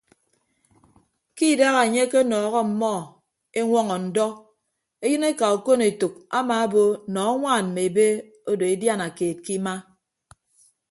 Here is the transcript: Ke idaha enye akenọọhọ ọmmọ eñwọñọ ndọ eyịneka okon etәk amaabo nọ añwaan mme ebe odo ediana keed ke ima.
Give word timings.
Ke 1.35 1.45
idaha 1.53 1.81
enye 1.87 2.01
akenọọhọ 2.05 2.57
ọmmọ 2.65 2.91
eñwọñọ 3.59 3.95
ndọ 4.05 4.25
eyịneka 5.05 5.45
okon 5.55 5.79
etәk 5.89 6.13
amaabo 6.37 6.81
nọ 7.13 7.19
añwaan 7.29 7.65
mme 7.67 7.81
ebe 7.89 8.05
odo 8.49 8.65
ediana 8.73 9.07
keed 9.17 9.37
ke 9.45 9.51
ima. 9.57 9.73